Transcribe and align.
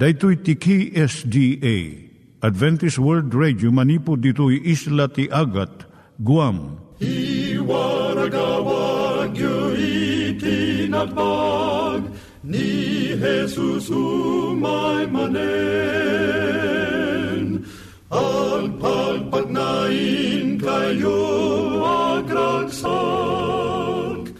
Daitui 0.00 0.40
tiki 0.40 0.96
SDA 0.96 2.08
Adventist 2.40 2.96
World 2.98 3.34
Radio 3.36 3.68
manipud 3.70 4.22
ditui 4.24 4.56
isla 4.64 5.12
ti 5.12 5.28
Agat 5.28 5.84
Guam. 6.24 6.80
I 7.04 7.60
waragawag 7.60 9.36
yu 9.36 9.76
itinatpag 9.76 12.08
ni 12.48 13.12
Jesus 13.20 13.92
umay 13.92 15.04
manen 15.12 15.60
al 18.08 18.72
pagpagnain 18.80 20.56
kayo 20.56 21.20
agkansak 22.16 24.32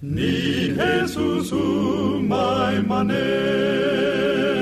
ni 0.00 0.72
Jesus 0.72 1.52
umay 1.52 2.80
manen 2.88 4.61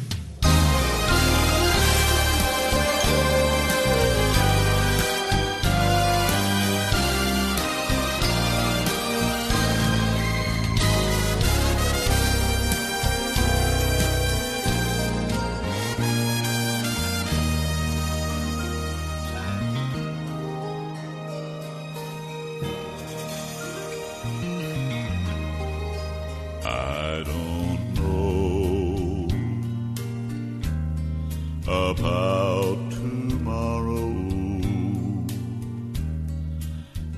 About 31.71 32.91
tomorrow. 32.91 34.13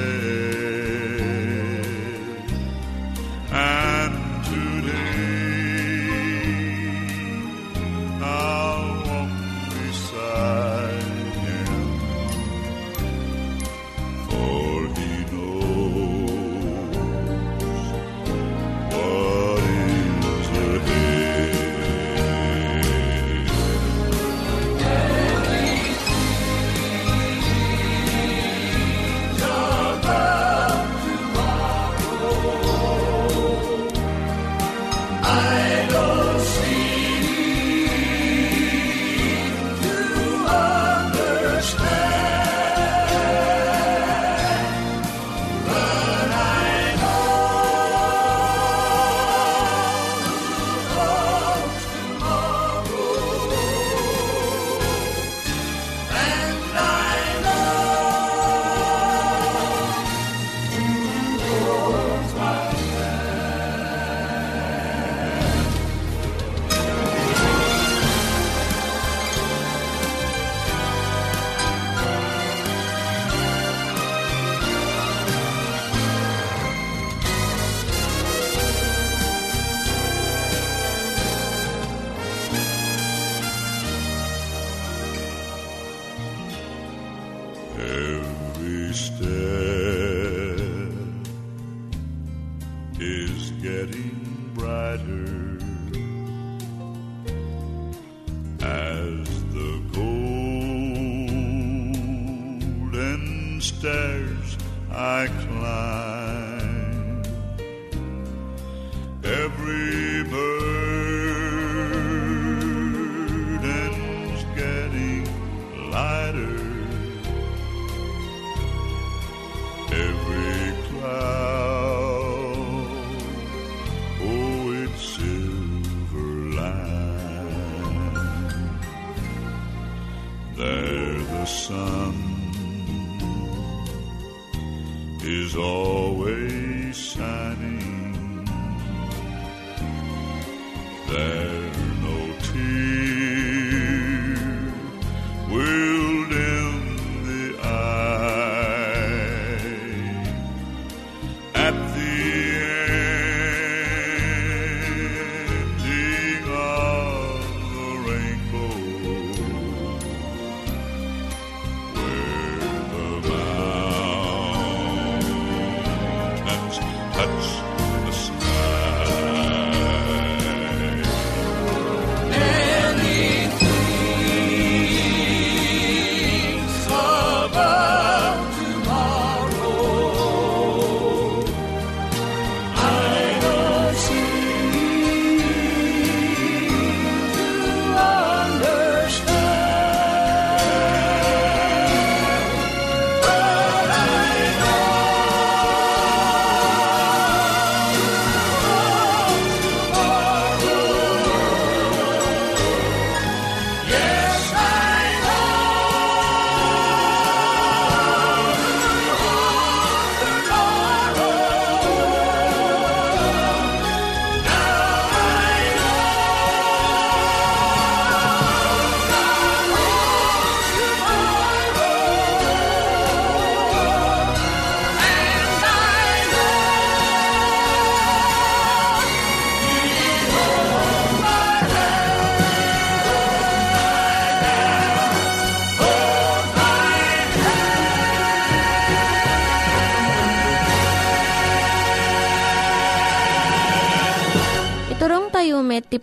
touch 167.16 167.65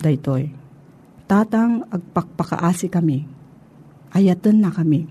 daytoy. 0.00 0.50
Tatang 1.30 1.86
agpakpakaasi 1.86 2.90
kami, 2.90 3.22
ayatan 4.10 4.58
na 4.58 4.74
kami. 4.74 5.06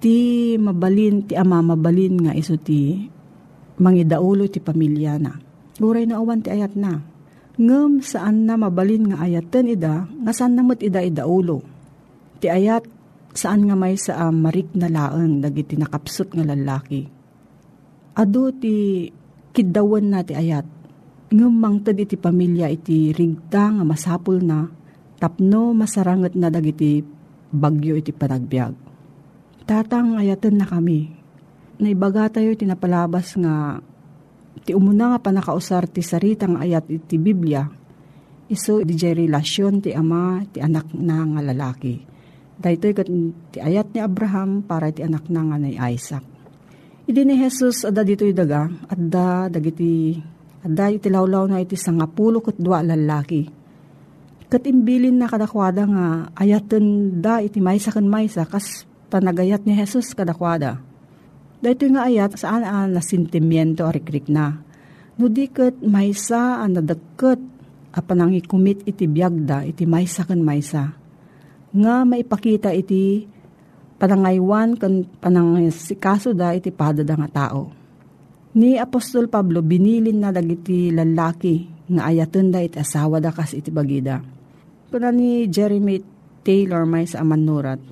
Ti 0.00 0.16
mabalin, 0.56 1.28
ti 1.28 1.36
ama 1.36 1.60
mabalin 1.60 2.24
nga 2.24 2.32
iso 2.32 2.56
ti 2.56 2.96
mangidaulo 3.76 4.48
ti 4.48 4.64
pamilya 4.64 5.20
na. 5.20 5.36
Uray 5.82 6.06
na 6.08 6.22
awan 6.22 6.40
ti 6.40 6.54
ayat 6.54 6.78
na. 6.78 7.02
Ngem 7.54 8.02
saan 8.02 8.48
na 8.48 8.58
mabalin 8.58 9.12
nga 9.12 9.22
ayatan 9.22 9.70
ida, 9.70 10.08
nga 10.08 10.32
saan 10.32 10.58
namot 10.58 10.80
ida 10.82 11.02
idaulo. 11.04 11.62
Ti 12.42 12.50
ayat 12.50 12.86
saan 13.34 13.66
nga 13.66 13.74
may 13.74 13.98
sa 13.98 14.30
um, 14.30 14.46
marik 14.46 14.70
na 14.78 14.86
laeng 14.86 15.42
dagiti 15.42 15.74
nakapsot 15.74 16.34
nga 16.34 16.46
lalaki. 16.46 17.06
Ado 18.14 18.54
ti 18.54 19.06
kidawan 19.54 20.06
na 20.10 20.22
ti 20.22 20.34
ayat. 20.38 20.66
Ngem 21.34 21.50
mangted 21.50 21.98
iti 21.98 22.14
pamilya 22.14 22.70
iti 22.70 23.10
rigta 23.10 23.74
nga 23.74 23.82
masapul 23.82 24.38
na 24.38 24.70
tapno 25.18 25.74
masaranget 25.74 26.38
na 26.38 26.46
dagiti 26.46 27.02
bagyo 27.50 27.98
iti 27.98 28.14
panagbiag. 28.14 28.70
Tatang 29.66 30.14
ayatan 30.14 30.62
na 30.62 30.66
kami. 30.70 31.10
Naibaga 31.82 32.30
tayo 32.30 32.54
tinapalabas 32.54 33.34
nga 33.34 33.82
ti 34.62 34.78
umuna 34.78 35.10
nga 35.10 35.18
panakausar 35.26 35.90
ti 35.90 36.06
saritang 36.06 36.54
ayat 36.54 36.86
iti 36.86 37.18
Biblia. 37.18 37.66
Iso 38.46 38.86
di 38.86 38.94
relasyon 38.94 39.82
ti 39.82 39.90
ama 39.90 40.38
ti 40.46 40.62
anak 40.62 40.94
na 40.94 41.18
nga 41.34 41.42
lalaki. 41.42 41.98
Dahito 42.54 42.86
kat 42.94 43.10
ti 43.50 43.58
ayat 43.58 43.90
ni 43.90 43.98
Abraham 43.98 44.62
para 44.62 44.94
ti 44.94 45.02
anak 45.02 45.26
na 45.26 45.50
nga 45.50 45.58
ni 45.58 45.74
Isaac. 45.74 46.22
Idi 47.10 47.26
ni 47.26 47.34
Jesus 47.42 47.82
ada 47.82 48.06
dito 48.06 48.22
daga 48.30 48.70
at 48.86 49.00
da 49.02 49.50
dagiti 49.50 50.14
ada 50.64 50.88
iti 50.88 51.12
lawlaw 51.12 51.44
na 51.44 51.60
iti 51.60 51.76
sangapulo 51.76 52.40
kat 52.40 52.56
dua 52.56 52.80
lalaki. 52.80 53.44
Kat 54.48 54.64
imbilin 54.64 55.20
na 55.20 55.28
kadakwada 55.28 55.84
nga 55.84 56.06
ayaten 56.40 57.20
da 57.20 57.44
iti 57.44 57.60
maysa 57.60 57.92
kan 57.92 58.08
maysa 58.08 58.48
kas 58.48 58.88
panagayat 59.12 59.68
ni 59.68 59.76
Jesus 59.76 60.16
kadakwada. 60.16 60.80
Dahito 61.60 61.84
nga 61.92 62.08
ayat 62.08 62.40
saan 62.40 62.64
ang 62.64 62.96
nasintimiento 62.96 63.84
arikrik 63.84 64.32
na. 64.32 64.64
No 65.20 65.28
di 65.28 65.52
kat 65.52 65.84
maysa 65.84 66.64
ang 66.64 66.80
nadagkat 66.80 67.40
a 67.94 68.00
panangikumit 68.00 68.88
iti 68.88 69.04
biyagda 69.04 69.68
iti 69.68 69.84
maysa 69.84 70.24
kan 70.24 70.40
maysa. 70.40 70.96
Nga 71.76 71.94
maipakita 72.08 72.72
iti 72.72 73.28
panangaywan 74.00 74.80
kan 74.80 75.04
panangisikaso 75.20 76.32
da 76.32 76.56
iti 76.56 76.72
padada 76.72 77.20
nga 77.20 77.28
tao. 77.28 77.83
Ni 78.54 78.78
Apostol 78.78 79.26
Pablo 79.26 79.66
binilin 79.66 80.22
na 80.22 80.30
dagiti 80.30 80.94
lalaki 80.94 81.66
nga 81.90 82.06
ayaten 82.06 82.54
da 82.54 82.62
iti 82.62 82.78
asawa 82.78 83.18
da 83.18 83.34
kas 83.34 83.50
iti 83.50 83.74
bagida. 83.74 84.22
Kuna 84.94 85.10
ni 85.10 85.50
Jeremy 85.50 85.98
Taylor 86.46 86.86
may 86.86 87.02
sa 87.02 87.26
amanurat. 87.26 87.82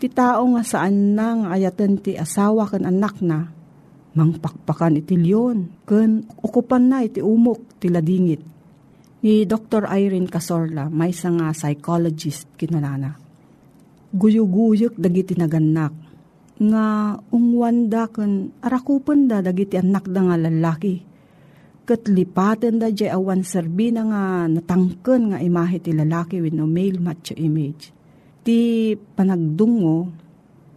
Ti 0.00 0.08
tao 0.08 0.40
nga 0.56 0.64
saan 0.64 1.12
na 1.12 1.36
nga 1.36 1.48
ayaten 1.52 2.00
ti 2.00 2.16
asawa 2.16 2.64
kan 2.64 2.88
anak 2.88 3.20
na 3.20 3.44
mangpakpakan 4.16 5.04
iti 5.04 5.20
liyon 5.20 5.84
ken 5.84 6.24
ukupan 6.40 6.88
na 6.88 7.04
iti 7.04 7.20
umok 7.20 7.76
ti 7.76 7.92
ladingit. 7.92 8.40
Ni 9.20 9.44
Dr. 9.44 9.84
Irene 9.84 10.32
Casorla 10.32 10.88
may 10.88 11.12
nga 11.12 11.52
psychologist 11.52 12.48
kinunana. 12.56 13.20
Guyuguyok 14.16 14.96
dagiti 14.96 15.36
naganak 15.36 16.03
nga 16.54 17.18
ungwanda 17.34 18.06
ken 18.14 18.54
arakupen 18.62 19.26
da 19.26 19.42
dagiti 19.42 19.74
anak 19.74 20.06
da 20.06 20.20
nga 20.22 20.36
lalaki. 20.38 21.02
Kat 21.84 22.06
lipaten 22.08 22.80
da 22.80 22.88
jay 22.94 23.10
awan 23.10 23.42
serbi 23.42 23.90
na 23.90 24.02
nga 24.06 24.22
natangken 24.48 25.34
nga 25.34 25.38
imahe 25.42 25.82
ti 25.82 25.90
lalaki 25.90 26.38
with 26.38 26.54
no 26.54 26.70
male 26.70 27.02
macho 27.02 27.34
image. 27.34 27.90
Ti 28.46 28.92
panagdungo 29.18 30.08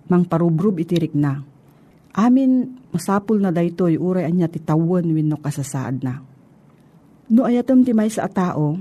mang 0.09 0.25
parubrub 0.25 0.81
itirik 0.81 1.13
na. 1.13 1.43
Amin 2.17 2.81
masapul 2.89 3.37
na 3.37 3.53
daytoy 3.53 4.01
uray 4.01 4.25
anya 4.25 4.49
ti 4.49 4.57
tawon 4.57 5.13
wenno 5.13 5.37
kasasaad 5.37 6.01
na. 6.01 6.25
No 7.27 7.43
ayatom 7.45 7.83
ti 7.83 7.91
may 7.91 8.07
sa 8.07 8.31
tao, 8.31 8.79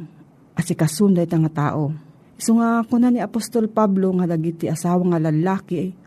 asikasun 0.54 1.18
day 1.18 1.26
nga 1.26 1.52
tao. 1.52 1.92
So 2.38 2.56
nga 2.56 2.80
kuna 2.86 3.10
ni 3.12 3.20
Apostol 3.20 3.66
Pablo 3.68 4.14
nga 4.16 4.24
dagiti 4.24 4.70
asawa 4.70 5.02
nga 5.12 5.20
lalaki 5.28 6.05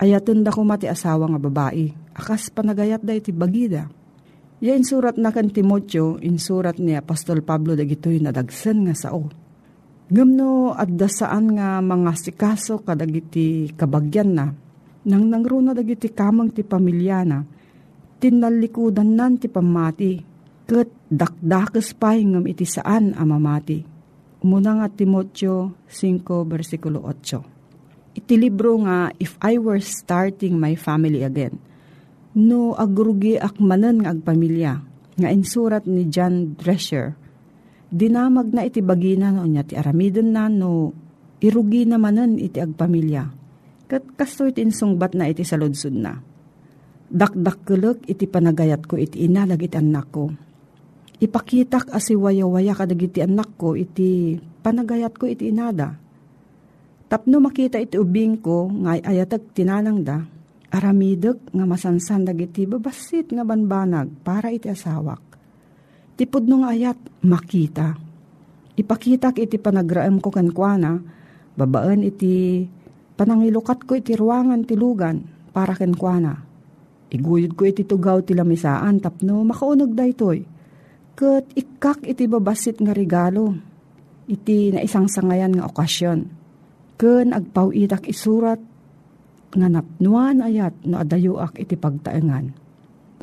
ayaton 0.00 0.44
da 0.44 0.52
kuma 0.52 0.76
ti 0.76 0.88
asawa 0.88 1.28
nga 1.30 1.40
babae. 1.40 1.92
Akas 2.16 2.52
panagayat 2.52 3.04
da 3.04 3.12
iti 3.16 3.32
bagida. 3.32 3.88
Ya 4.56 4.72
insurat 4.72 5.20
na 5.20 5.28
kan 5.28 5.52
Timotyo, 5.52 6.16
insurat 6.24 6.80
ni 6.80 6.96
Apostol 6.96 7.44
Pablo 7.44 7.76
dagitoy 7.76 8.24
nadagsan 8.24 8.88
nga 8.88 8.96
sao. 8.96 9.28
Ngamno 10.08 10.72
at 10.72 10.88
dasaan 10.96 11.60
nga 11.60 11.82
mga 11.84 12.12
sikaso 12.16 12.80
kadagiti 12.80 13.74
kabagyan 13.76 14.30
na, 14.32 14.46
nang 15.06 15.24
nangruna 15.28 15.76
dagiti 15.76 16.08
kamang 16.08 16.56
ti 16.56 16.64
pamilya 16.64 17.20
na, 17.26 17.44
tinalikudan 18.16 19.12
nan 19.12 19.36
ti 19.36 19.52
pamati, 19.52 20.16
ket 20.64 20.88
dakdakes 21.10 21.94
pay 22.00 22.24
ngam 22.24 22.48
iti 22.48 22.64
saan 22.64 23.12
amamati. 23.12 23.84
Umuna 24.40 24.78
nga 24.78 24.88
Timotyo 24.88 25.84
5 25.84 26.22
versikulo 26.48 27.02
8. 27.04 27.55
Iti 28.16 28.40
libro 28.40 28.80
nga 28.80 29.12
If 29.20 29.36
I 29.44 29.60
Were 29.60 29.76
Starting 29.76 30.56
My 30.56 30.72
Family 30.72 31.20
Again, 31.20 31.60
no 32.40 32.72
agrugi 32.72 33.36
akmanan 33.36 34.00
nga 34.00 34.16
agpamilya, 34.16 34.72
nga 35.20 35.28
insurat 35.28 35.84
ni 35.84 36.08
John 36.08 36.56
Drescher, 36.56 37.12
dinamag 37.92 38.56
na 38.56 38.64
iti 38.64 38.80
bagina 38.80 39.28
no 39.28 39.44
niya 39.44 39.68
ti 39.68 39.76
aramidon 39.76 40.32
na 40.32 40.48
no 40.48 40.96
irugi 41.44 41.84
namanan 41.84 42.40
iti 42.40 42.56
agpamilya. 42.56 43.24
Kat 43.84 44.16
kasto 44.16 44.48
iti 44.48 44.64
insungbat 44.64 45.12
na 45.12 45.28
iti 45.28 45.44
saludsud 45.44 45.92
na. 45.92 46.16
Dakdakkelek 47.06 48.08
iti 48.08 48.24
panagayat 48.26 48.88
ko 48.88 48.96
iti 48.96 49.28
inalag 49.28 49.60
iti 49.60 49.76
anak 49.76 50.08
ko. 50.08 50.32
Ipakitak 51.20 51.92
asi 51.92 52.16
waya-waya 52.16 52.72
kadagiti 52.72 53.20
anak 53.20 53.60
ko 53.60 53.76
iti 53.76 54.40
panagayat 54.64 55.14
ko 55.14 55.28
iti 55.28 55.52
inada. 55.52 56.05
Tapno 57.06 57.38
makita 57.38 57.78
iti 57.78 57.94
ubing 57.94 58.42
ko 58.42 58.66
nga 58.82 58.98
ayatag 58.98 59.54
tinanang 59.54 60.02
da, 60.02 60.18
aramidek 60.74 61.54
nga 61.54 61.62
masansan 61.62 62.26
dagiti 62.26 62.66
babasit 62.66 63.30
nga 63.30 63.46
banbanag 63.46 64.10
para 64.26 64.50
iti 64.50 64.66
asawak. 64.66 65.22
Tipod 66.18 66.50
nung 66.50 66.66
ayat, 66.66 66.98
makita. 67.22 67.94
Ipakitak 68.74 69.38
iti 69.38 69.54
panagraem 69.54 70.18
ko 70.18 70.34
kankwana, 70.34 70.98
babaan 71.54 72.02
iti 72.02 72.66
panangilukat 73.14 73.86
ko 73.86 73.94
iti 73.94 74.18
ruangan 74.18 74.66
ti 74.66 74.74
lugan 74.74 75.22
para 75.54 75.78
kankwana. 75.78 76.34
Iguyod 77.06 77.54
ko 77.54 77.62
iti 77.70 77.86
tugaw 77.86 78.18
ti 78.26 78.34
lamisaan 78.34 78.98
tapno 78.98 79.46
makaunog 79.46 79.94
daytoy. 79.94 80.42
Kat 81.14 81.46
ikak 81.54 82.02
iti 82.02 82.26
babasit 82.26 82.82
nga 82.82 82.90
regalo. 82.90 83.54
Iti 84.26 84.74
na 84.74 84.82
isang 84.82 85.06
sangayan 85.06 85.54
nga 85.54 85.70
okasyon. 85.70 86.35
Ken 86.96 87.36
agpawitak 87.36 88.08
isurat 88.08 88.56
nga 89.52 89.68
napnuan 89.68 90.40
ayat 90.40 90.72
no 90.88 91.00
adayuak 91.00 91.56
iti 91.60 91.76
pagtaengan. 91.76 92.52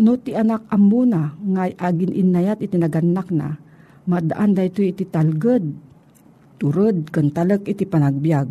No 0.01 0.17
ti 0.17 0.33
anak 0.33 0.65
amuna 0.73 1.37
nga 1.37 1.69
agin 1.89 2.13
inayat 2.13 2.61
iti 2.61 2.77
naganak 2.77 3.29
na, 3.29 3.57
madaan 4.09 4.57
da 4.57 4.65
iti 4.65 5.05
talged. 5.05 5.65
Turod 6.57 7.09
ken 7.09 7.33
talag 7.33 7.65
iti 7.65 7.85
panagbiag, 7.85 8.47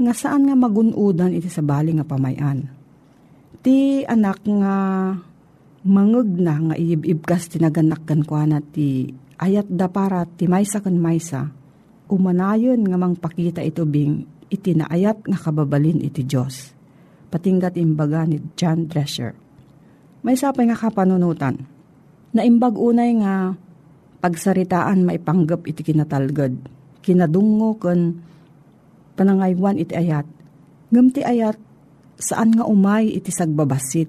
nga 0.00 0.12
saan 0.12 0.48
nga 0.48 0.56
magunudan 0.58 1.32
iti 1.36 1.48
sabali 1.48 1.94
nga 1.94 2.04
pamayan. 2.04 2.66
Ti 3.64 4.04
anak 4.04 4.44
nga 4.44 4.74
mangeg 5.84 6.40
na 6.40 6.54
nga 6.72 6.74
iibibkas 6.76 7.52
ti 7.52 7.60
naganak 7.60 8.08
kan 8.08 8.24
kuana 8.24 8.64
ti 8.64 9.12
ayat 9.36 9.68
da 9.68 9.92
para 9.92 10.24
ti 10.24 10.48
maysa 10.48 10.80
kan 10.80 10.96
maysa, 10.96 11.52
umanayon 12.08 12.84
nga 12.84 12.96
mangpakita 13.00 13.60
ito 13.64 13.84
bing 13.88 14.33
iti 14.54 14.78
naayat 14.78 15.26
nga 15.26 15.38
kababalin 15.38 15.98
iti 15.98 16.22
Diyos. 16.22 16.70
Patinggat 17.34 17.74
imbaga 17.74 18.22
ni 18.22 18.38
John 18.54 18.86
Drescher. 18.86 19.34
May 20.22 20.38
sapay 20.38 20.70
nga 20.70 20.78
kapanunutan, 20.78 21.66
na 22.34 22.42
imbag 22.46 22.78
unay 22.78 23.18
nga 23.18 23.58
pagsaritaan 24.22 25.04
maipanggap 25.04 25.66
iti 25.68 25.84
kinatalgad, 25.84 26.54
kinadungo 27.04 27.76
ken 27.76 28.24
panangaywan 29.14 29.76
iti 29.76 29.92
ayat, 29.92 30.24
ngam 30.88 31.12
ti 31.12 31.20
ayat 31.20 31.60
saan 32.16 32.56
nga 32.56 32.64
umay 32.64 33.12
iti 33.12 33.28
sagbabasit, 33.28 34.08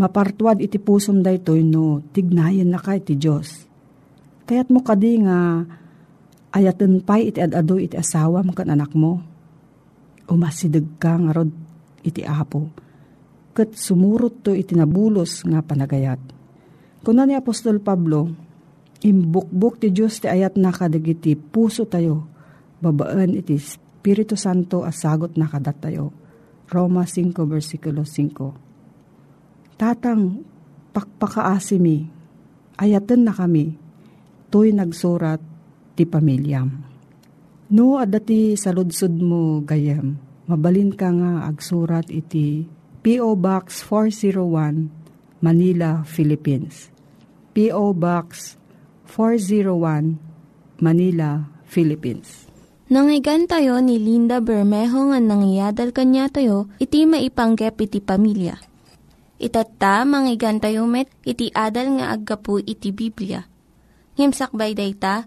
mapartuad 0.00 0.58
iti 0.62 0.80
pusom 0.80 1.20
daytoy 1.20 1.60
no 1.66 2.00
tignayan 2.16 2.72
na 2.72 2.80
ka 2.80 2.96
iti 2.96 3.18
Diyos. 3.18 3.68
Kaya't 4.46 4.70
mo 4.70 4.80
kadi 4.80 5.26
nga 5.26 5.66
ayaten 6.54 7.04
pay 7.04 7.28
iti 7.28 7.44
adado 7.44 7.76
iti 7.76 7.98
asawa 7.98 8.40
mo 8.40 8.56
kan 8.56 8.72
anak 8.72 8.96
mo, 8.96 9.20
umasidag 10.30 10.86
ka 10.98 11.18
nga 11.18 11.32
rod 11.34 11.50
iti 12.06 12.22
apo. 12.22 12.70
Kat 13.56 13.72
sumurot 13.72 14.44
to 14.44 14.52
iti 14.52 14.76
nabulos 14.76 15.42
nga 15.48 15.64
panagayat. 15.64 16.20
Kuna 17.02 17.24
ni 17.24 17.34
Apostol 17.38 17.80
Pablo, 17.80 18.28
imbukbuk 19.00 19.80
ti 19.80 19.94
Diyos 19.94 20.20
ti 20.20 20.26
ayat 20.28 20.58
na 20.58 20.74
kadagiti 20.74 21.38
puso 21.38 21.86
tayo, 21.86 22.26
babaan 22.82 23.34
iti 23.34 23.56
Espiritu 23.56 24.38
Santo 24.38 24.86
asagot 24.86 25.34
na 25.34 25.50
kadat 25.50 25.78
tayo. 25.82 26.14
Roma 26.66 27.06
5 27.06 27.34
versikulo 27.46 28.02
5. 28.02 29.78
Tatang, 29.78 30.42
pakpakaasimi, 30.90 32.06
ayaten 32.78 33.22
na 33.22 33.32
kami, 33.34 33.78
to'y 34.50 34.74
nagsurat 34.74 35.38
ti 35.94 36.06
pamilyam. 36.06 36.85
No, 37.66 37.98
adati 37.98 38.54
sa 38.54 38.70
ludsud 38.70 39.18
mo 39.18 39.58
gayam, 39.66 40.22
mabalin 40.46 40.94
ka 40.94 41.10
nga 41.10 41.50
agsurat 41.50 42.06
iti 42.14 42.62
P.O. 43.02 43.34
Box 43.34 43.82
401, 43.82 45.42
Manila, 45.42 46.06
Philippines. 46.06 46.94
P.O. 47.58 47.90
Box 47.98 48.54
401, 49.10 50.14
Manila, 50.78 51.42
Philippines. 51.66 52.46
Nangyigan 52.86 53.50
tayo 53.50 53.82
ni 53.82 53.98
Linda 53.98 54.38
Bermejo 54.38 55.10
nga 55.10 55.18
nangyadal 55.18 55.90
kanya 55.90 56.30
tayo, 56.30 56.70
iti 56.78 57.02
maipanggep 57.02 57.82
iti 57.82 57.98
pamilya. 57.98 58.62
Itatta, 59.42 60.06
manggigan 60.06 60.62
tayo 60.62 60.86
met, 60.86 61.10
iti 61.26 61.50
adal 61.50 61.98
nga 61.98 62.14
aggapu 62.14 62.62
iti 62.62 62.94
Biblia. 62.94 63.42
Ngimsakbay 64.14 64.78
day 64.78 64.94
ta, 64.94 65.26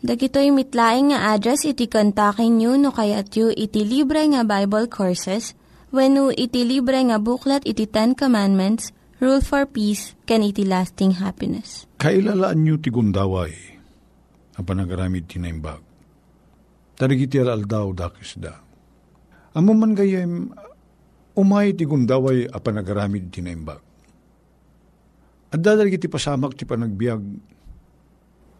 Dagitoy 0.00 0.48
mitlaing 0.48 1.12
nga 1.12 1.36
address 1.36 1.68
iti 1.68 1.84
kontakin 1.84 2.56
nyo 2.56 2.72
no 2.80 2.88
kayat 2.88 3.36
yu 3.36 3.52
iti 3.52 3.84
libre 3.84 4.24
nga 4.32 4.48
Bible 4.48 4.88
Courses 4.88 5.52
when 5.92 6.16
no 6.16 6.32
iti 6.32 6.64
libre 6.64 6.96
nga 7.04 7.20
buklat 7.20 7.68
iti 7.68 7.84
Ten 7.84 8.16
Commandments, 8.16 8.96
Rule 9.20 9.44
for 9.44 9.68
Peace, 9.68 10.16
can 10.24 10.40
iti 10.40 10.64
lasting 10.64 11.20
happiness. 11.20 11.84
Kailalaan 12.00 12.64
nyo 12.64 12.80
ti 12.80 12.88
gundaway, 12.88 13.52
ang 14.56 14.64
panagaramid 14.64 15.28
tinaimbag. 15.28 15.84
Tarigiti 16.96 17.36
alaldaw 17.36 17.92
dakis 17.92 18.40
da. 18.40 18.56
Amo 19.52 19.76
man 19.76 19.92
gayem, 19.92 20.48
umay 21.36 21.76
ti 21.76 21.84
gundaway 21.84 22.48
a 22.48 22.56
panagaramid 22.56 23.28
tinaimbag. 23.28 23.84
At 25.52 25.60
dadalagi 25.60 26.00
ti 26.00 26.08
pasamak 26.08 26.56
ti 26.56 26.64
panagbiag, 26.64 27.20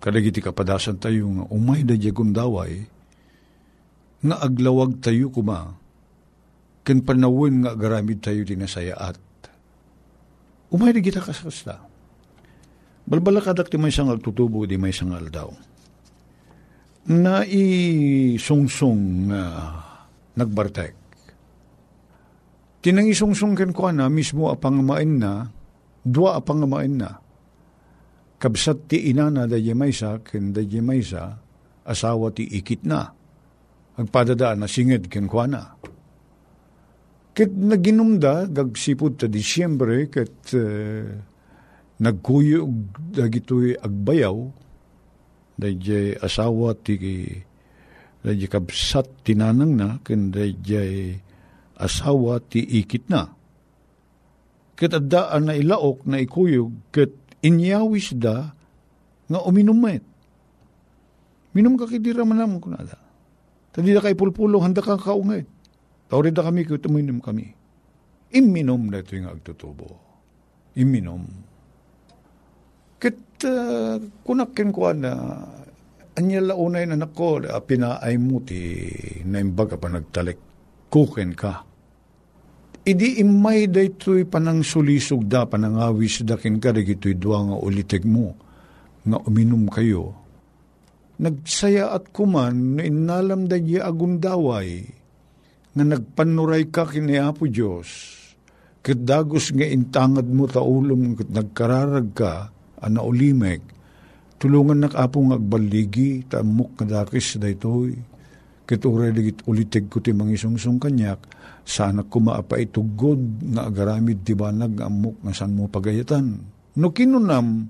kadagiti 0.00 0.40
kapadasan 0.40 0.96
tayo 0.96 1.28
nga 1.28 1.44
umay 1.52 1.84
da 1.84 1.94
gundaway, 1.94 2.88
nga 4.24 4.36
aglawag 4.40 5.00
tayo 5.04 5.28
kuma, 5.28 5.76
ken 6.82 7.04
panawin 7.04 7.62
nga 7.64 7.76
agaramid 7.76 8.24
tayo 8.24 8.40
dinasayaat. 8.42 9.20
Umay 10.72 10.96
di 10.96 11.00
kita 11.04 11.20
kasasta. 11.20 11.82
Balbalakadak 13.04 13.68
ti 13.68 13.76
may 13.76 13.90
sangal 13.90 14.22
tutubo 14.22 14.64
di 14.64 14.78
may 14.78 14.94
sangal 14.94 15.26
daw. 15.28 15.50
Na 17.10 17.42
isungsong 17.42 19.02
nga 19.28 19.42
nagbartek. 20.38 20.94
Tinang 22.80 23.10
isungsong 23.10 23.58
ken 23.58 23.74
ko 23.74 23.90
na 23.92 24.06
mismo 24.08 24.48
apangamain 24.48 25.20
na, 25.20 25.50
dua 26.06 26.38
apangamain 26.38 26.96
na. 26.96 27.18
Kabsat 28.40 28.88
ti 28.88 29.12
inana 29.12 29.44
da 29.44 29.60
maysa 29.76 30.24
ken 30.24 30.56
da 30.56 30.64
maysa 30.80 31.36
asawa 31.84 32.32
ti 32.32 32.48
ikit 32.48 32.88
na. 32.88 33.12
Agpadadaan 34.00 34.64
na 34.64 34.66
singed 34.66 35.12
ken 35.12 35.28
kwa 35.28 35.44
na. 35.44 35.62
Ket 37.36 37.52
naginumda, 37.52 38.48
gagsipod 38.50 39.20
ta 39.20 39.28
Disyembre, 39.30 40.08
ket 40.10 40.56
uh, 40.56 41.04
nagkuyog 42.00 42.96
dagitoy 43.12 43.76
agbayaw, 43.76 44.36
dayjay 45.60 46.16
asawa 46.18 46.74
ti 46.80 46.96
dayjay 48.24 48.50
kabsat 48.50 49.22
tinanang 49.22 49.76
na, 49.76 49.88
ken 50.00 50.32
dayjay 50.32 51.20
asawa 51.76 52.40
ti 52.40 52.64
ikit 52.64 53.06
na. 53.12 53.28
Ket 54.80 54.96
addaan 54.96 55.52
na 55.52 55.54
ilaok 55.54 56.08
na 56.08 56.24
ikuyog, 56.24 56.88
ket 56.88 57.19
inyawis 57.40 58.16
da 58.16 58.52
nga 59.30 59.40
uminumet. 59.46 60.02
Minum 61.54 61.74
ka 61.74 61.86
kidira 61.90 62.22
manam 62.22 62.62
ko 62.62 62.70
nada. 62.70 62.98
Tadi 63.70 63.94
da 63.94 64.02
kay 64.02 64.18
pulpulo, 64.18 64.58
handa 64.62 64.82
ka 64.82 64.98
kaungit. 64.98 65.46
Tawrid 66.10 66.34
da 66.34 66.42
kami, 66.42 66.66
kung 66.66 66.82
uminom 66.90 67.22
kami. 67.22 67.54
Iminom 68.34 68.90
na 68.90 69.02
ito 69.02 69.14
yung 69.14 69.30
agtutubo. 69.30 69.86
Iminom. 70.74 71.22
Kit 72.98 73.18
uh, 73.46 73.98
kunakin 74.26 74.70
ko 74.70 74.90
na 74.94 75.10
anya 76.18 76.42
launay 76.42 76.86
na 76.86 76.98
nako, 76.98 77.42
pinaay 77.42 78.14
mo 78.18 78.42
ti 78.42 78.90
naimbaga 79.26 79.78
pa 79.78 79.86
nagtalik. 79.90 80.38
Kuken 80.90 81.38
ka. 81.38 81.69
Idi 82.80 83.20
imay 83.20 83.68
da 83.68 83.84
ito'y 83.84 84.24
panang 84.24 84.64
sulisog 84.64 85.28
da, 85.28 85.44
panangawis 85.44 86.24
da 86.24 86.40
kin 86.40 86.56
ka, 86.56 86.72
ito'y 86.72 87.12
duwa 87.12 87.52
nga 87.52 87.56
ulitig 87.60 88.08
mo, 88.08 88.32
nga 89.04 89.20
uminom 89.20 89.68
kayo. 89.68 90.16
Nagsaya 91.20 91.92
at 91.92 92.08
kuman, 92.08 92.80
na 92.80 92.82
inalam 92.88 93.44
da 93.44 93.60
agundaway, 93.60 94.88
nga 95.76 95.84
nagpanuray 95.84 96.72
ka 96.72 96.88
kini 96.88 97.20
Apo 97.20 97.44
Diyos, 97.44 98.16
kat 98.80 99.04
dagos 99.04 99.52
nga 99.52 99.68
intangad 99.68 100.24
mo 100.32 100.48
taulong 100.48 101.20
kat 101.20 101.28
nagkararag 101.28 102.16
ka, 102.16 102.48
ana 102.80 103.04
ulimeg, 103.04 103.60
tulungan 104.40 104.88
nak 104.88 104.96
apo 104.96 105.20
nga 105.28 105.36
agbaligi, 105.36 106.24
tamok 106.32 106.80
nga 106.80 107.04
dakis 107.04 107.36
da 107.36 107.52
ito'y, 107.52 107.92
kat 108.64 108.80
uray 108.88 109.12
ulitig 109.44 109.92
ko 109.92 110.00
ti 110.00 110.16
mangisungsung 110.16 110.80
kanyak, 110.80 111.20
sana 111.64 112.02
kumaapa 112.02 112.58
itugod 112.58 113.20
nga 113.54 113.68
agaramid 113.68 114.24
ti 114.26 114.34
banag 114.34 114.80
amok 114.80 115.22
nga 115.22 115.32
san 115.36 115.54
mo 115.54 115.70
pagayatan. 115.70 116.26
No 116.78 116.90
kinunam, 116.94 117.68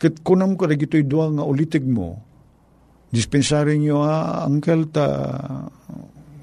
kat 0.00 0.20
kunam 0.26 0.58
ko 0.58 0.66
dagito'y 0.66 1.06
dua 1.06 1.30
nga 1.30 1.44
ulitig 1.46 1.86
mo, 1.86 2.18
dispensary 3.12 3.78
nyo 3.78 4.02
ha, 4.02 4.42
angkel 4.48 4.88
ta, 4.88 5.06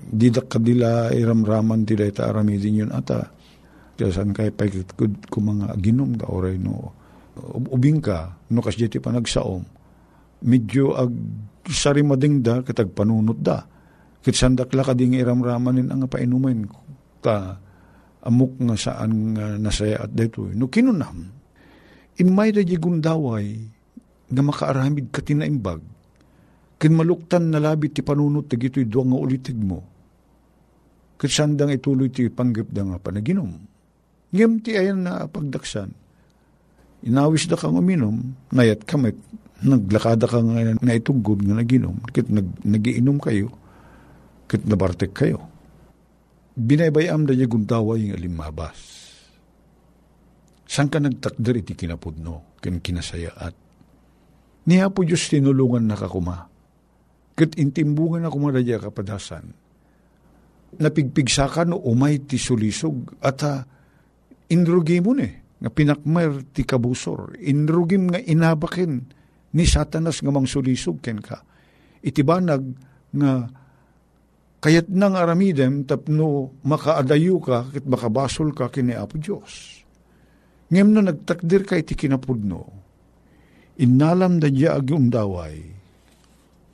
didak 0.09 0.49
kadila 0.49 1.13
iramraman 1.13 1.85
ti 1.85 1.97
ta 2.13 2.29
aramidin 2.29 2.85
yun 2.85 2.91
ata. 2.93 3.29
Tiyasan 3.99 4.31
kay 4.31 4.55
pagkikod 4.55 5.27
ko 5.27 5.37
mga 5.43 5.75
ginom 5.83 6.15
da 6.15 6.29
oray 6.31 6.55
no. 6.55 6.95
Ubing 7.69 7.99
ka, 7.99 8.39
no 8.53 8.63
kas 8.63 8.79
ti 8.79 8.87
panagsaom. 8.87 9.63
Medyo 10.39 10.95
ag 10.95 11.11
sarimading 11.67 12.39
da, 12.39 12.63
katag 12.63 12.95
panunot 12.95 13.43
da. 13.43 13.67
Kit 14.19 14.35
sandakla 14.35 14.83
ka 14.83 14.93
ding 14.95 15.15
iramramanin 15.15 15.91
ang 15.91 16.03
painumin 16.11 16.67
ta 17.23 17.55
amok 18.27 18.59
nga 18.59 18.75
saan 18.75 19.35
nga 19.35 19.55
nasaya 19.55 20.03
at 20.03 20.11
dito. 20.11 20.43
No 20.51 20.67
kinunam, 20.67 21.31
imay 22.19 22.51
da 22.51 22.63
gundaway 22.63 23.55
nga 24.29 24.41
makaaramid 24.43 25.09
ka 25.09 25.23
tinaimbag, 25.23 25.81
kin 26.77 26.93
maluktan 26.93 27.49
na 27.49 27.63
labit 27.63 27.95
ti 27.95 28.03
panunot 28.05 28.45
ti 28.51 28.59
gito'y 28.59 28.85
duwang 28.85 29.15
nga 29.15 29.19
ulitig 29.23 29.57
mo, 29.57 29.79
kat 31.17 31.31
sandang 31.31 31.73
ituloy 31.73 32.11
ti 32.13 32.29
panggap 32.29 32.69
da 32.69 32.85
nga 32.85 33.01
panaginom. 33.01 33.51
Ngem 34.29 34.53
ti 34.61 34.77
ayan 34.77 35.01
na 35.01 35.25
pagdaksan, 35.25 35.89
inawis 37.07 37.49
da 37.49 37.57
kang 37.57 37.79
uminom, 37.79 38.37
nayat 38.53 38.85
kamit, 38.85 39.17
naglakada 39.65 40.29
ka 40.29 40.39
nga 40.39 40.77
naitugod 40.85 41.41
nga 41.41 41.57
naginom, 41.57 41.97
kit 42.13 42.29
nag, 42.29 42.47
nagiinom 42.61 43.17
kayo, 43.17 43.49
kit 44.49 44.65
nabartek 44.65 45.13
kayo. 45.13 45.45
Binaybayam 46.57 47.29
da 47.29 47.37
niya 47.37 47.45
guntaway 47.45 48.09
nga 48.09 48.17
limabas. 48.17 48.77
San 50.65 50.89
ka 50.89 50.97
nagtakder 50.97 51.61
iti 51.61 51.77
kinapudno, 51.77 52.57
kin 52.59 52.81
kinasayaat. 52.81 53.55
Niya 54.69 54.89
po 54.89 55.05
Diyos 55.05 55.29
tinulungan 55.29 55.85
na 55.85 55.95
kakuma. 55.97 56.45
Kat 57.33 57.55
intimbungan 57.55 58.27
ako 58.27 58.37
maradya 58.37 58.77
kapadasan. 58.77 59.49
Napigpigsakan 60.77 61.73
no 61.73 61.81
umay 61.81 62.21
ti 62.21 62.37
sulisog 62.37 63.17
at 63.23 63.41
uh, 63.41 63.65
inrugi 64.53 65.01
mo 65.01 65.17
ne, 65.17 65.57
nga 65.57 65.73
pinakmer 65.73 66.45
ti 66.53 66.61
kabusor. 66.67 67.39
Inrugim 67.41 68.13
nga 68.13 68.21
inabakin 68.21 69.01
ni 69.55 69.65
satanas 69.65 70.21
nga 70.21 70.29
mang 70.29 70.45
sulisog 70.45 71.01
ken 71.01 71.17
ka. 71.17 71.41
Itibanag 72.05 72.61
nga 73.15 73.49
kayat 74.59 74.91
nang 74.91 75.15
aramidem 75.15 75.87
tapno 75.87 76.59
makaadayo 76.67 77.39
ka 77.39 77.71
kit 77.71 77.87
makabasol 77.87 78.51
ka 78.51 78.67
kini 78.67 78.91
Apo 78.95 79.15
Diyos. 79.15 79.79
Ngem 80.69 80.87
no 80.93 81.01
nagtakdir 81.01 81.65
ka 81.65 81.79
iti 81.79 81.97
kinapudno, 81.97 82.61
inalam 83.81 84.37
da 84.37 84.53
diya 84.53 84.77
agi 84.77 84.93
undaway, 84.93 85.57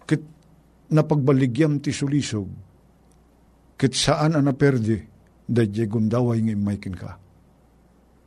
kit 0.04 0.20
napagbaligyam 0.92 1.80
ti 1.80 1.96
sulisog, 1.96 2.50
kit 3.80 3.96
saan 3.96 4.36
ang 4.36 4.52
naperde, 4.52 5.08
da 5.48 5.64
diya 5.64 5.88
gundaway 5.88 6.44
nga 6.44 6.52
imaykin 6.52 6.98
ka. 6.98 7.16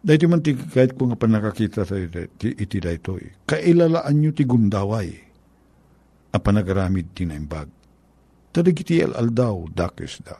Dahiti 0.01 0.25
man 0.25 0.41
ti 0.41 0.57
kahit 0.57 0.97
ko 0.97 1.11
nga 1.11 1.21
panakakita 1.21 1.85
tayo 1.85 2.09
iti 2.41 2.79
daytoy, 2.81 3.45
kailalaan 3.45 4.17
nyo 4.17 4.33
ti 4.33 4.49
gundaway, 4.49 5.11
a 6.33 6.39
panagaramid 6.41 7.13
ti 7.13 7.29
naimbag. 7.29 7.78
Tadigiti 8.59 8.99
al-aldaw, 8.99 9.71
dakis 9.71 10.19
da. 10.27 10.35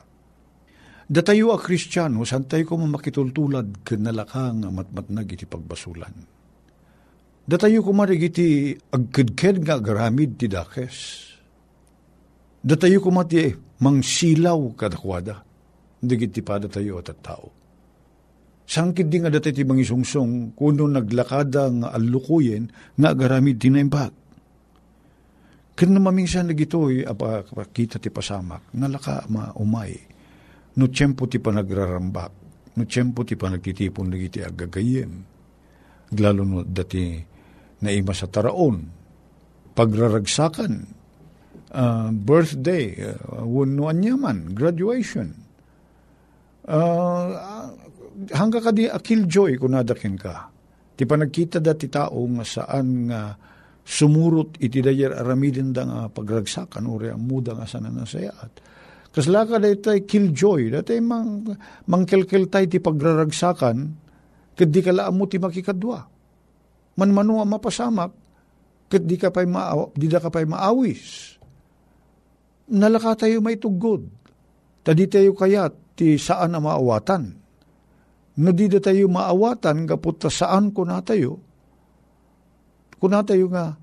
Datayo 1.07 1.55
a 1.55 1.57
kristyano, 1.57 2.27
san 2.27 2.43
tayo 2.51 2.67
ko 2.67 2.75
mamakitultulad 2.75 3.79
kanalaka 3.87 4.51
nga 4.59 4.67
matmatnag 4.67 5.39
iti 5.39 5.47
pagbasulan. 5.47 6.27
Datayo 7.47 7.79
ko 7.79 7.95
marigiti 7.95 8.75
agkidked 8.75 9.63
nga 9.63 9.79
agaramid 9.79 10.35
ti 10.35 10.51
dakes. 10.51 10.95
Datayo 12.59 12.99
ko 12.99 13.07
mati 13.07 13.55
mangsilaw 13.79 14.75
kadakwada. 14.75 15.39
Digiti 16.03 16.43
pa 16.43 16.59
datayo 16.59 16.99
at 16.99 17.15
tao. 17.23 17.47
Sangkid 18.67 19.07
di 19.07 19.23
nga 19.23 19.31
dati 19.31 19.55
ti 19.55 19.63
mangisungsong 19.63 20.59
kuno 20.59 20.91
naglakada 20.91 21.71
nga 21.71 21.87
alukuyen 21.95 22.67
nga 22.99 23.15
agaramid 23.15 23.63
ti 23.63 23.71
naimbag. 25.79 25.95
Kaya 25.95 25.99
maminsan 26.03 26.51
na 26.51 26.53
gito'y 26.53 27.07
kita 27.71 28.03
ti 28.03 28.11
pasamak, 28.11 28.75
nalaka 28.75 29.23
ma 29.31 29.55
umay 29.55 29.95
no 30.79 30.87
tiyempo 30.87 31.27
ti 31.27 31.39
panagrarambak, 31.43 32.31
no 32.75 32.83
tiyempo 32.87 33.27
ti 33.27 33.35
panagtitipon 33.35 34.07
na 34.11 34.15
iti 34.15 34.39
agagayem. 34.39 35.11
Lalo 36.19 36.41
no 36.47 36.63
dati 36.63 37.19
na 37.83 37.89
ima 37.91 38.15
sa 38.15 38.27
taraon, 38.27 38.81
pagraragsakan, 39.75 40.73
uh, 41.75 42.09
birthday, 42.11 42.95
uh, 42.97 43.45
wano 43.45 43.87
anyaman, 43.87 44.51
graduation. 44.55 45.31
Uh, 46.69 47.69
hangga 48.35 48.59
ka 48.61 48.71
di 48.75 48.89
akil 48.89 49.25
joy 49.25 49.55
kung 49.55 49.73
nadakin 49.73 50.19
ka. 50.19 50.51
Ti 50.99 51.07
panagkita 51.07 51.63
dati 51.63 51.87
tao 51.87 52.19
nga 52.27 52.43
saan 52.43 53.07
nga 53.07 53.21
sumurot 53.89 54.61
iti 54.61 54.85
dayer 54.85 55.17
aramidin 55.17 55.73
da 55.73 55.81
nga 55.89 55.99
pagragsakan 56.13 56.85
uri 56.85 57.09
ang 57.09 57.25
muda 57.25 57.57
nga 57.57 57.65
sana 57.65 57.89
nasayat. 57.89 58.61
Kasla 59.09 59.49
ka 59.49 59.57
da 59.57 59.65
ito'y 59.65 60.05
killjoy, 60.05 60.69
dati 60.69 61.01
mang, 61.01 61.41
mangkelkel 61.89 62.45
tayo 62.53 62.69
ti 62.69 62.77
pagraragsakan, 62.77 63.77
kad 64.53 64.69
di 64.69 64.85
ka 64.85 64.93
laam 64.93 65.17
mo 65.17 65.25
ti 65.25 65.41
makikadwa. 65.41 66.05
Manmano 67.01 67.41
ang 67.41 67.49
mapasamak, 67.49 68.11
kad 68.85 69.01
di 69.09 69.17
ka 69.17 69.33
pa'y 69.33 69.49
maaw, 69.49 69.97
di 69.97 70.05
da 70.05 70.21
ka 70.21 70.29
pa'y 70.29 70.45
maawis. 70.45 71.33
Nalaka 72.69 73.25
tayo 73.25 73.41
may 73.41 73.57
tugod. 73.57 74.05
Tadi 74.85 75.09
tayo 75.09 75.33
kayat, 75.33 75.97
ti 75.97 76.21
saan 76.21 76.53
na 76.53 76.61
maawatan. 76.61 77.23
No 78.37 78.49
di 78.53 78.69
da 78.69 78.77
tayo 78.77 79.09
maawatan, 79.09 79.89
kaput 79.89 80.21
ta 80.21 80.29
saan 80.29 80.69
ko 80.69 80.85
na 80.85 81.01
tayo, 81.01 81.48
kung 82.99 83.15
na 83.15 83.23
tayo 83.23 83.47
nga, 83.47 83.73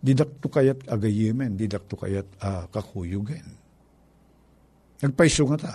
didakto 0.00 0.48
kayat 0.48 0.88
agayimen, 0.88 1.58
didakto 1.58 1.98
kayat 1.98 2.26
uh, 2.40 2.64
kakuyugen. 2.72 3.44
Nagpaiso 5.04 5.44
nga 5.50 5.58
ta. 5.58 5.74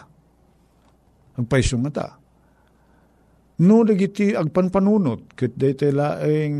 Nagpaiso 1.37 1.75
nga 1.83 1.91
ta. 1.93 2.07
No, 3.61 3.85
dagiti 3.87 4.35
agpanpanunot, 4.35 5.37
kit 5.37 5.55
day 5.55 5.77
tela 5.77 6.19
ang 6.19 6.55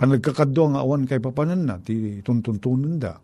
panagkakadwa 0.00 0.74
nga 0.74 0.80
awan 0.82 1.06
kay 1.06 1.22
papanan 1.22 1.62
na, 1.62 1.78
ti 1.78 2.18
tuntuntunan 2.24 2.98
da. 2.98 3.14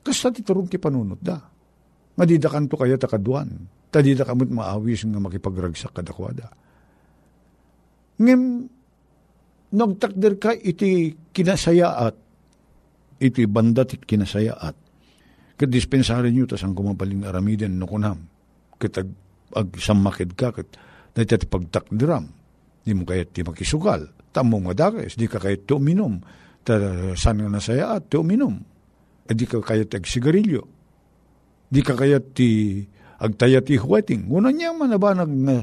Kasta 0.00 0.32
ti 0.32 0.44
turong 0.44 0.68
ti 0.68 0.76
panunot 0.76 1.20
da. 1.20 1.38
Madidakan 2.16 2.68
to 2.68 2.76
kaya 2.76 3.00
takaduan. 3.00 3.48
Tadida 3.90 4.22
kamot 4.22 4.52
maawis 4.52 5.02
nga 5.02 5.18
makipagragsak 5.18 5.90
kadakwada. 5.96 6.46
Ngem, 8.20 8.68
nagtakder 9.70 10.34
ka 10.38 10.50
iti 10.54 11.14
kinasayaat, 11.30 12.14
iti 13.22 13.42
bandat 13.46 13.94
iti 13.94 14.04
kinasayaat. 14.04 14.76
Kadispensarin 15.60 16.32
nyo, 16.32 16.48
tas 16.48 16.64
ang 16.64 16.72
kumapaling 16.72 17.22
aramiden 17.28 17.76
no 17.76 17.84
kunam. 17.84 18.24
Kat 18.80 18.96
ag, 18.96 19.08
ag 19.52 19.68
samakid 19.76 20.32
ka, 20.32 20.56
kat 20.56 20.72
dahil 21.12 21.28
ti 21.28 21.46
pagtakdiram. 21.46 22.24
Di 22.80 22.96
mo 22.96 23.04
kaya 23.04 23.28
ti 23.28 23.44
makisugal. 23.44 24.08
Tamo 24.32 24.56
nga 24.64 24.88
dakes, 24.88 25.20
di 25.20 25.28
ka 25.28 25.36
kaya 25.36 25.60
ti 25.60 25.76
uminom. 25.76 26.16
Ta, 26.64 26.80
san 27.12 27.44
nga 27.44 27.50
nasayaat, 27.52 28.08
ti 28.08 28.16
uminom. 28.16 28.56
E 29.28 29.32
di 29.36 29.44
ka 29.44 29.60
kaya 29.60 29.84
ti 29.84 30.00
sigarilyo. 30.00 30.62
Di 31.68 31.80
ka 31.84 31.92
kaya 31.92 32.24
ti 32.24 32.80
agtaya 33.20 33.60
ti 33.60 33.76
huweting. 33.76 34.32
Una 34.32 34.48
niya 34.48 34.72
manabanag 34.72 35.28
nga 35.28 35.56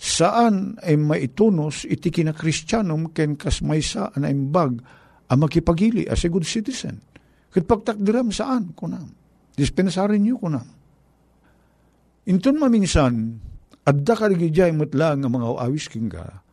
saan 0.00 0.80
ay 0.80 0.96
maitunos 0.96 1.84
iti 1.84 2.08
kina 2.08 2.32
kristyanum 2.32 3.12
ken 3.12 3.36
kas 3.36 3.60
may 3.60 3.84
saan 3.84 4.24
ay 4.24 4.32
bag 4.32 4.80
a 5.28 5.36
makipagili 5.36 6.08
as 6.08 6.24
a 6.24 6.32
good 6.32 6.48
citizen. 6.48 7.04
Kat 7.52 7.68
pagtakdiram 7.68 8.32
saan 8.32 8.72
kunam. 8.72 9.12
Dispensarin 9.52 10.24
niyo 10.24 10.40
kunam. 10.40 10.64
Inton 12.32 12.56
maminsan, 12.56 13.42
adda 13.84 14.14
ka 14.16 14.32
rigidjay 14.32 14.72
mutla 14.72 15.18
nga 15.18 15.28
mga 15.28 15.46
awis 15.68 15.90
king 15.90 16.08
ka, 16.08 16.46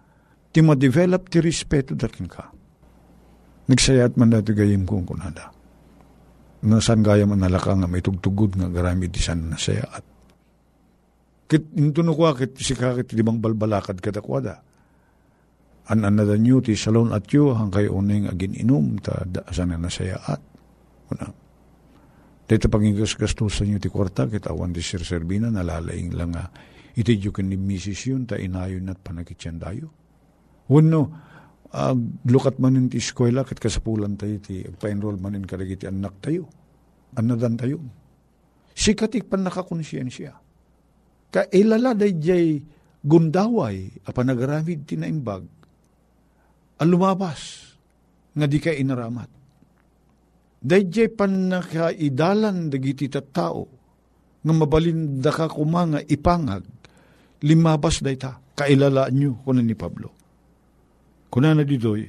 ti 0.52 0.60
ma-develop 0.60 1.32
ti 1.32 1.40
respeto 1.40 1.94
da 1.94 2.12
king 2.12 2.28
ka. 2.28 2.52
Nagsayat 3.68 4.16
man 4.16 4.32
dati 4.32 4.52
gayim 4.56 4.88
kong 4.88 5.08
kunada. 5.08 5.52
Nasan 6.68 7.06
gaya 7.06 7.28
man 7.28 7.44
nalaka 7.44 7.76
nga 7.78 7.86
may 7.86 8.02
tugtugod 8.02 8.58
nga 8.58 8.72
garamid 8.72 9.12
di 9.12 9.22
san 9.22 9.52
nasayaat. 9.54 10.07
Kit 11.48 11.64
intuno 11.80 12.12
ko 12.12 12.28
kit 12.36 12.60
si 12.60 12.76
kakit 12.76 13.16
limang 13.16 13.40
balbalakad 13.40 14.04
kada 14.04 14.20
kwada. 14.20 14.60
An 15.88 16.04
anada 16.04 16.36
nyo 16.36 16.60
ti 16.60 16.76
salon 16.76 17.16
at 17.16 17.32
yu 17.32 17.56
hang 17.56 17.72
kayo 17.72 17.96
agin 18.04 18.52
inom 18.52 19.00
ta 19.00 19.24
da 19.24 19.48
sana 19.56 19.80
nasayaat. 19.80 20.42
Una. 21.16 21.28
Dito 22.44 22.68
pangingas 22.68 23.16
gastusan 23.16 23.72
nyo 23.72 23.80
ti 23.80 23.88
kwarta 23.88 24.28
kit 24.28 24.44
awan 24.52 24.76
di 24.76 24.84
sir 24.84 25.00
serbina 25.08 25.48
nalalaing 25.48 26.12
lang 26.12 26.36
nga 26.36 26.52
iti 27.00 27.16
yu 27.16 27.32
kin 27.32 27.48
ni 27.48 27.56
misis 27.56 28.12
yun 28.12 28.28
ta 28.28 28.36
inayon 28.36 28.92
at 28.92 29.00
panakitsyan 29.00 29.56
dayo. 29.56 29.88
Uno, 30.68 31.02
uh, 31.72 31.96
lukat 32.28 32.60
manin 32.60 32.92
ti 32.92 33.00
eskwela 33.00 33.48
kat 33.48 33.64
kasapulan 33.64 34.20
tayo 34.20 34.36
ti 34.44 34.68
agpa-enroll 34.68 35.16
manin 35.16 35.48
karagi 35.48 35.80
ti 35.80 35.86
anak 35.88 36.20
tayo. 36.20 36.52
Anadan 37.16 37.56
tayo. 37.56 37.80
Sikatik 38.76 39.32
pan 39.32 39.48
nakakonsiyensya 39.48 40.47
ka 41.32 41.48
ilala 41.52 41.92
day 41.94 42.14
jay 42.18 42.48
gundaway 43.04 43.92
a 44.04 44.10
panagaramid 44.12 44.88
tinaimbag 44.88 45.44
a 46.78 46.84
lumabas 46.86 47.74
nga 48.38 48.46
di 48.46 48.58
ka 48.62 48.70
inaramat. 48.70 49.30
Day 50.58 50.90
jay 50.90 51.10
pan 51.10 51.50
nakaidalan 51.50 52.70
dagiti 52.70 53.10
tao 53.10 53.66
nga 54.42 54.54
mabalinda 54.54 55.34
ka 55.34 55.50
kumanga 55.50 56.02
ipangag 56.06 56.66
limabas 57.42 58.02
day 58.02 58.18
ta 58.18 58.38
kailala 58.58 59.10
nyo 59.14 59.38
kunan 59.46 59.66
ni 59.66 59.78
Pablo. 59.78 60.10
Kunan 61.30 61.60
na 61.60 61.64
ditoy, 61.68 62.08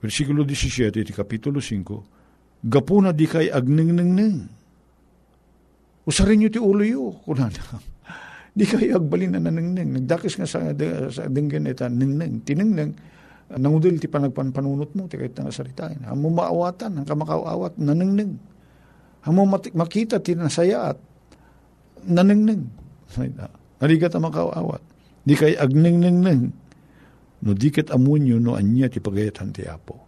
versikulo 0.00 0.42
17, 0.42 1.04
ti 1.04 1.12
kapitulo 1.12 1.60
5, 1.60 2.64
Gapuna 2.64 3.12
di 3.12 3.28
kay 3.28 3.52
agningningning. 3.52 4.48
Usarin 6.08 6.40
nyo 6.40 6.48
ti 6.48 6.56
ulo 6.56 6.82
yo, 6.82 7.12
kunan 7.28 7.52
Di 8.54 8.64
kayo 8.70 9.02
agbalin 9.02 9.34
na 9.34 9.42
naningning. 9.42 9.98
Nagdakis 9.98 10.38
nga 10.38 10.46
sa, 10.46 10.70
sa 11.10 11.26
dinggan 11.26 11.66
ita, 11.66 11.90
ningneng, 11.90 12.46
tiningning, 12.46 12.94
nangudil 13.50 13.98
ti 13.98 14.06
panagpanpanunot 14.06 14.94
mo, 14.94 15.10
ti 15.10 15.18
kahit 15.18 15.34
nga 15.34 15.50
saritain. 15.50 16.06
Hamo 16.06 16.30
maawatan, 16.30 17.02
ang 17.02 17.06
kamakawawat, 17.06 17.74
naningning. 17.82 18.38
Hamo 19.26 19.42
makita 19.50 20.22
ti 20.22 20.38
nasaya 20.38 20.94
at 20.94 20.98
naningning. 22.06 22.70
Narigat 23.82 24.14
ang 24.14 24.30
makawawat. 24.30 24.82
Di 25.24 25.34
kayo 25.34 25.56
agningningneng. 25.58 26.52
No 27.44 27.52
diket 27.52 27.92
amunyo 27.92 28.40
no 28.40 28.56
anya 28.56 28.88
ti 28.88 29.00
pagayatan 29.00 29.52
ti 29.52 29.68
apo. 29.68 30.00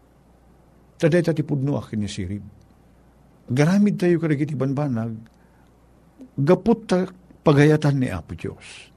Taday 0.97 1.21
ta 1.21 1.37
ti 1.37 1.45
pudno 1.45 1.77
akin 1.77 2.01
ni 2.01 2.09
sirib. 2.09 2.45
Garamid 3.53 4.01
tayo 4.01 4.17
karagiti 4.17 4.57
banbanag. 4.57 5.17
Gapot 6.41 6.81
ta 6.89 7.05
pagayatan 7.47 8.03
ni 8.03 8.11
Apo 8.11 8.35
Diyos. 8.35 8.91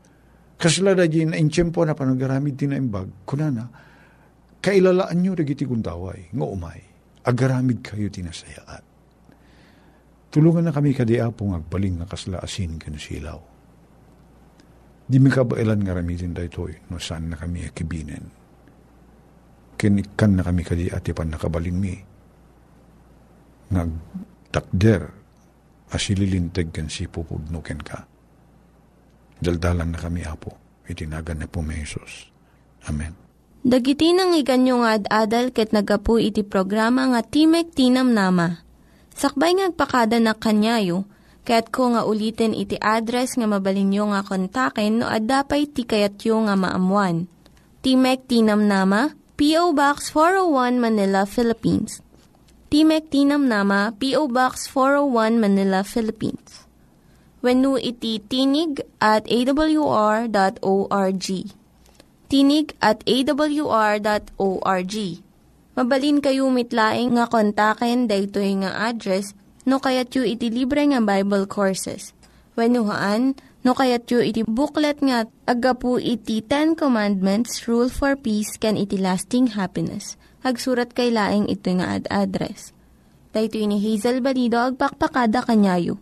Kasla 0.57 0.97
na 0.97 1.37
inchempo 1.37 1.85
na 1.85 1.93
panagaramid 1.93 2.57
tinaimbag, 2.57 3.23
kunana, 3.23 3.69
kailalaan 4.59 5.21
nyo 5.21 5.37
dagiti 5.37 5.63
gundaway, 5.63 6.33
nga 6.33 6.45
umay, 6.49 6.81
agaramid 7.23 7.85
kayo 7.85 8.09
tinasayaan. 8.09 8.83
Tulungan 10.33 10.65
na 10.67 10.73
kami 10.73 10.97
kadi 10.97 11.21
Apo 11.21 11.45
ng 11.45 11.61
agbaling 11.61 12.01
nga 12.01 12.09
kasla 12.09 12.41
asin 12.41 12.81
kan 12.81 12.97
silaw. 12.97 13.39
Di 15.09 15.17
mi 15.17 15.29
kabailan 15.29 15.79
nga 15.85 15.95
ramitin 15.95 16.33
da 16.33 16.45
ito'y, 16.45 16.89
no 16.91 17.01
saan 17.01 17.33
na 17.33 17.37
kami 17.37 17.65
akibinin. 17.65 18.25
Kinikan 19.79 20.37
na 20.37 20.43
kami 20.43 20.61
kadi 20.61 20.91
ati 20.91 21.15
pan 21.15 21.33
nakabalin 21.33 21.77
mi. 21.79 21.95
Nga 23.73 23.81
takder, 24.53 25.01
asililinteg 25.89 26.69
kan 26.69 26.91
si 26.91 27.09
pupudno 27.09 27.63
ken 27.63 27.81
ka 27.81 28.18
Daldalan 29.39 29.95
na 29.95 29.99
kami, 29.99 30.27
Apo. 30.27 30.51
Itinagan 30.89 31.39
na 31.39 31.47
po 31.47 31.63
may 31.63 31.79
Jesus. 31.85 32.27
Amen. 32.89 33.15
Dagiti 33.59 34.15
nang 34.15 34.35
iganyo 34.35 34.83
nga 34.83 34.95
ad-adal 34.95 35.51
ket 35.51 35.75
nagapu 35.75 36.15
iti 36.15 36.47
programa 36.47 37.07
nga 37.11 37.21
Timek 37.23 37.75
Tinam 37.75 38.15
Nama. 38.15 38.63
Sakbay 39.11 39.59
ngagpakada 39.59 40.15
na 40.17 40.31
kanyayo, 40.31 41.03
kaya't 41.43 41.67
ko 41.67 41.91
nga 41.91 42.07
ulitin 42.07 42.55
iti 42.55 42.79
address 42.79 43.35
nga 43.35 43.47
mabalinyo 43.51 44.15
nga 44.15 44.23
kontaken 44.23 45.03
no 45.03 45.05
ad-dapay 45.11 45.67
tikayatyo 45.67 46.47
nga 46.47 46.55
maamuan. 46.55 47.27
Timek 47.83 48.27
Tinam 48.31 48.63
Nama, 48.63 49.11
P.O. 49.39 49.75
Box 49.75 50.11
401 50.15 50.83
Manila, 50.83 51.23
Philippines. 51.27 51.99
Timek 52.71 53.11
Tinam 53.11 53.47
Nama, 53.47 53.91
P.O. 53.95 54.31
Box 54.31 54.71
401 54.71 55.35
Manila, 55.39 55.83
Philippines 55.83 56.58
wenno 57.39 57.79
iti 57.79 58.19
tinig 58.19 58.83
at 58.99 59.23
awr.org. 59.27 60.27
Tinig 62.29 62.67
at 62.83 62.99
awr.org. 63.07 64.95
Mabalin 65.79 66.19
kayo 66.19 66.51
mitlaing 66.51 67.15
nga 67.15 67.25
kontaken 67.31 68.11
daytoy 68.11 68.51
nga 68.59 68.91
address 68.91 69.31
no 69.63 69.79
kayat 69.79 70.11
yu 70.11 70.27
iti 70.27 70.51
libre 70.51 70.83
nga 70.91 70.99
Bible 70.99 71.47
Courses. 71.47 72.11
Wennohaan 72.59 73.39
no 73.63 73.71
kayat 73.71 74.11
yu 74.11 74.19
iti 74.19 74.43
booklet 74.43 74.99
nga 74.99 75.23
agapu 75.47 75.95
iti 75.95 76.43
Ten 76.43 76.75
Commandments, 76.75 77.63
Rule 77.63 77.87
for 77.87 78.19
Peace, 78.19 78.59
can 78.59 78.75
iti 78.75 78.99
lasting 78.99 79.55
happiness. 79.55 80.19
Hagsurat 80.43 80.91
kay 80.91 81.15
laing 81.15 81.47
ito 81.47 81.71
nga 81.79 81.95
ad 81.95 82.05
address. 82.11 82.75
Daytoy 83.31 83.63
ni 83.69 83.79
Hazel 83.79 84.19
Balido 84.19 84.59
agpakpakada 84.59 85.47
kanyayo 85.47 86.01